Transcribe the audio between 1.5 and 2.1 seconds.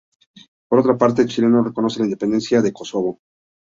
reconoce la